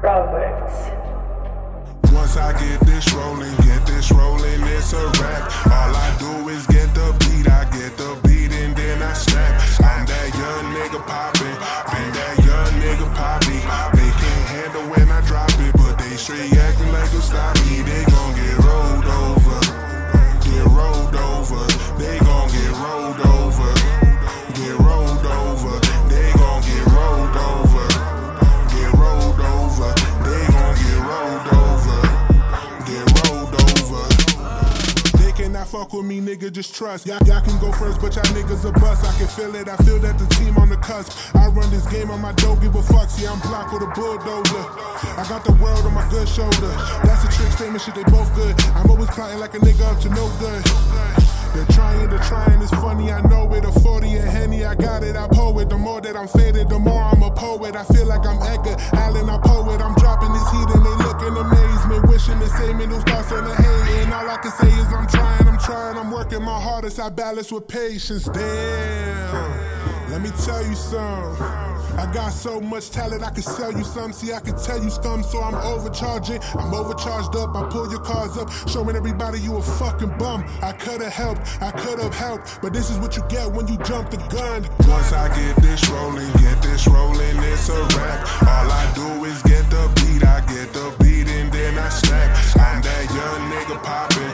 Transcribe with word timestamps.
Roberts. 0.00 0.90
Once 2.12 2.36
I 2.36 2.52
get 2.52 2.80
this 2.86 3.12
rolling, 3.12 3.67
fuck 35.68 35.92
with 35.92 36.06
me, 36.06 36.18
nigga, 36.18 36.50
just 36.50 36.74
trust. 36.74 37.06
Y'all, 37.06 37.20
y'all 37.26 37.42
can 37.42 37.58
go 37.60 37.70
first, 37.72 38.00
but 38.00 38.16
y'all 38.16 38.24
niggas 38.32 38.64
a 38.64 38.72
bust. 38.80 39.04
I 39.04 39.12
can 39.18 39.28
feel 39.28 39.54
it, 39.54 39.68
I 39.68 39.76
feel 39.84 39.98
that 40.00 40.18
the 40.18 40.26
team 40.36 40.56
on 40.56 40.70
the 40.70 40.78
cusp. 40.78 41.36
I 41.36 41.48
run 41.48 41.70
this 41.70 41.86
game 41.92 42.10
on 42.10 42.20
my 42.20 42.32
dope, 42.32 42.62
give 42.62 42.74
a 42.74 42.82
fuck. 42.82 43.10
See, 43.10 43.26
I'm 43.26 43.38
blocked 43.40 43.74
with 43.74 43.82
a 43.82 43.92
bulldozer. 43.92 44.64
I 45.20 45.26
got 45.28 45.44
the 45.44 45.52
world 45.60 45.84
on 45.84 45.92
my 45.92 46.08
good 46.08 46.28
shoulder. 46.28 46.72
That's 47.04 47.24
a 47.24 47.28
trick 47.36 47.52
statement, 47.52 47.82
shit, 47.82 47.94
they 47.94 48.04
both 48.04 48.34
good. 48.34 48.58
I'm 48.74 48.90
always 48.90 49.10
plotting 49.10 49.40
like 49.40 49.54
a 49.54 49.58
nigga 49.58 49.84
up 49.92 50.00
to 50.00 50.08
no 50.08 50.32
good. 50.40 50.64
They're 51.54 51.66
trying, 51.74 52.08
they're 52.08 52.22
trying, 52.24 52.60
it's 52.62 52.70
funny, 52.70 53.10
I 53.10 53.20
know 53.28 53.52
it. 53.52 53.64
A 53.64 53.72
40 53.72 54.06
and 54.14 54.28
Henny, 54.28 54.64
I 54.64 54.74
got 54.74 55.02
it, 55.02 55.16
I 55.16 55.26
poet. 55.28 55.68
The 55.68 55.78
more 55.78 56.00
that 56.00 56.14
I'm 56.14 56.28
faded, 56.28 56.68
the 56.68 56.78
more 56.78 57.02
I'm 57.02 57.22
a 57.22 57.30
poet. 57.30 57.74
I 57.74 57.84
feel 57.84 58.06
like 58.06 58.24
I'm 58.26 58.40
Edgar 58.42 58.76
Allan, 58.92 59.28
I 59.28 59.38
poet. 59.38 59.80
I'm 59.80 59.94
dropping 59.96 60.32
this 60.32 60.37
I 66.96 67.10
balance 67.10 67.52
with 67.52 67.68
patience. 67.68 68.24
Damn. 68.24 70.10
Let 70.10 70.22
me 70.22 70.30
tell 70.44 70.64
you 70.64 70.74
something. 70.74 71.42
I 71.98 72.10
got 72.14 72.30
so 72.30 72.60
much 72.60 72.90
talent, 72.90 73.22
I 73.22 73.30
can 73.30 73.42
sell 73.42 73.72
you 73.76 73.84
some. 73.84 74.12
See, 74.12 74.32
I 74.32 74.40
can 74.40 74.56
tell 74.56 74.82
you 74.82 74.88
some, 74.88 75.22
so 75.22 75.42
I'm 75.42 75.54
overcharging. 75.56 76.40
I'm 76.54 76.72
overcharged 76.72 77.36
up, 77.36 77.54
I 77.54 77.68
pull 77.68 77.90
your 77.90 78.00
cars 78.00 78.38
up, 78.38 78.48
showing 78.68 78.96
everybody 78.96 79.38
you 79.40 79.56
a 79.56 79.62
fucking 79.62 80.16
bum. 80.16 80.44
I 80.62 80.72
could've 80.72 81.12
helped, 81.12 81.60
I 81.60 81.72
could've 81.72 82.14
helped, 82.14 82.62
but 82.62 82.72
this 82.72 82.88
is 82.88 82.98
what 82.98 83.16
you 83.16 83.22
get 83.28 83.52
when 83.52 83.68
you 83.68 83.76
jump 83.78 84.10
the 84.10 84.16
gun. 84.32 84.62
Once 84.88 85.12
I 85.12 85.28
get 85.36 85.56
this 85.56 85.86
rolling, 85.90 86.32
get 86.40 86.62
this 86.62 86.86
rolling, 86.86 87.36
it's 87.42 87.68
a 87.68 87.82
wrap. 87.98 88.42
All 88.42 88.70
I 88.70 88.90
do 88.94 89.24
is 89.24 89.42
get 89.42 89.68
the 89.68 89.90
beat, 89.96 90.24
I 90.24 90.40
get 90.46 90.72
the 90.72 90.94
beat, 91.00 91.28
and 91.28 91.52
then 91.52 91.78
I 91.78 91.88
snap. 91.90 92.30
I'm 92.56 92.80
that 92.80 93.04
young 93.10 93.40
nigga 93.52 93.82
poppin', 93.82 94.32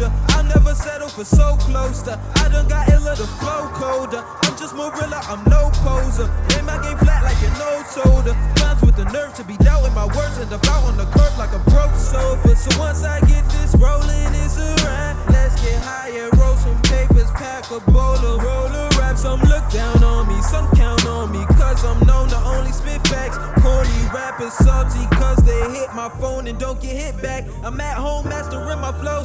closure. 0.00 0.12
I'll 0.28 0.44
never 0.44 0.74
settle 0.74 1.08
for 1.08 1.24
so 1.24 1.56
close 1.60 2.02
to. 2.02 2.18
I 2.36 2.48
done 2.48 2.68
got 2.68 2.88
iller, 2.88 3.14
the 3.14 3.26
flow 3.40 3.68
colder. 3.74 4.24
I'm 4.42 4.56
just 4.56 4.74
Marilla, 4.74 5.20
I'm 5.28 5.44
no 5.48 5.70
poser. 5.84 6.28
Lay 6.50 6.62
my 6.62 6.80
game 6.82 6.98
flat 6.98 7.22
like 7.24 7.40
an 7.42 7.54
old 7.60 7.86
soda. 7.86 8.32
Clowns 8.56 8.82
with 8.82 8.96
the 8.96 9.04
nerve 9.12 9.34
to 9.34 9.44
be 9.44 9.56
doubting 9.58 9.94
my 9.94 10.06
words 10.06 10.38
and 10.38 10.52
about 10.52 10.84
on 10.84 10.96
the 10.96 11.04
curb 11.06 11.32
like 11.38 11.52
a 11.52 11.62
broke 11.70 11.94
sofa. 11.94 12.56
So 12.56 12.70
once 12.78 13.04
I 13.04 13.20
get 13.20 13.44
this 13.50 13.74
rolling, 13.76 14.32
it's 14.34 14.56
a 14.56 14.70
rap. 14.86 15.16
Let's 15.28 15.60
get 15.60 15.78
higher, 15.82 16.28
roll 16.36 16.56
some 16.56 16.80
papers, 16.82 17.30
pack 17.32 17.70
a 17.70 17.80
bowl 17.90 18.16
of 18.16 18.42
roller 18.42 18.88
rap. 18.98 19.16
Some 19.16 19.40
look 19.42 19.68
down 19.70 20.02
on 20.02 20.28
me, 20.28 20.40
some 20.42 20.68
count 20.76 21.04
on 21.06 21.32
me, 21.32 21.44
cause 21.56 21.84
I'm 21.84 22.00
known 22.06 22.28
to 22.28 22.38
only 22.56 22.72
spit 22.72 23.06
facts. 23.08 23.36
Corny 23.60 24.00
rappers 24.14 24.54
salty, 24.54 25.04
cause 25.16 25.38
they 25.44 25.60
hit 25.76 25.92
my 25.94 26.08
phone 26.20 26.46
and 26.46 26.58
don't 26.58 26.80
get 26.80 26.96
hit 26.96 27.20
back. 27.22 27.44
I'm 27.62 27.80
at 27.80 27.96
home 27.96 28.28
mastering 28.28 28.80
my 28.80 28.90
on 28.90 29.19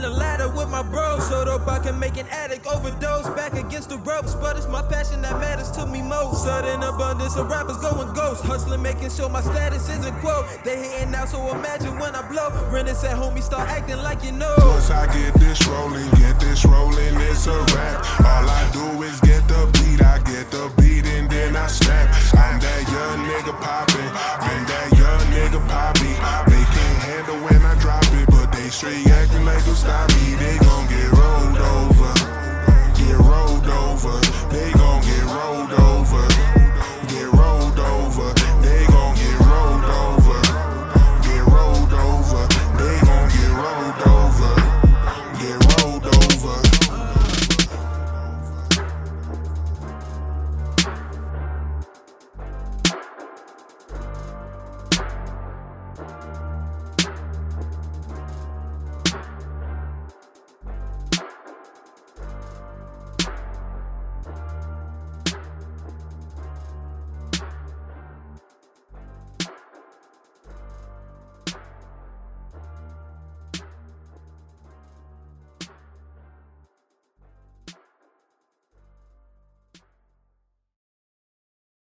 climbing 0.00 0.12
the 0.12 0.18
ladder 0.18 0.48
with 0.48 0.68
my 0.68 0.82
bros. 0.82 1.26
So 1.28 1.44
dope 1.44 1.68
I 1.68 1.78
can 1.78 1.98
make 1.98 2.16
an 2.16 2.26
addict 2.28 2.66
overdose 2.66 3.28
back 3.30 3.54
against 3.54 3.90
the 3.90 3.98
ropes. 3.98 4.34
But 4.34 4.56
it's 4.56 4.68
my 4.68 4.82
passion 4.82 5.22
that 5.22 5.38
matters 5.40 5.70
to 5.72 5.86
me 5.86 6.02
most. 6.02 6.44
Sudden 6.44 6.82
abundance 6.82 7.36
of 7.36 7.50
rappers 7.50 7.76
going 7.78 8.12
ghost, 8.14 8.44
hustling, 8.44 8.82
making 8.82 9.10
sure 9.10 9.28
my 9.28 9.40
status 9.40 9.88
isn't 9.88 10.14
quote. 10.20 10.46
They 10.64 10.76
hitting 10.76 11.14
out, 11.14 11.28
so 11.28 11.50
imagine 11.50 11.98
when 11.98 12.14
I 12.14 12.26
blow. 12.28 12.50
Rennie 12.70 12.94
said, 12.94 13.16
homie, 13.16 13.42
start 13.42 13.68
acting 13.68 13.98
like 13.98 14.24
you 14.24 14.32
know. 14.32 14.54
Once 14.58 14.90
I 14.90 15.06
get 15.12 15.34
this 15.34 15.66
rolling, 15.66 16.10
get 16.16 16.38
this 16.40 16.64
rolling, 16.64 17.14
it's 17.30 17.46
a 17.46 17.58
wrap. 17.74 18.04
All 18.20 18.48
I 18.48 18.70
do 18.72 19.02
is 19.02 19.20
get 19.20 19.46
the 19.48 19.68
beat, 19.72 20.02
I 20.02 20.18
get 20.18 20.50
the 20.50 20.72
beat 20.78 21.06
and 21.06 21.30
then 21.30 21.56
I 21.56 21.66
snap. 21.66 22.08
I'm 22.34 22.60
that 22.60 22.82
young 22.88 23.18
nigga 23.28 23.54
poppin', 23.60 24.10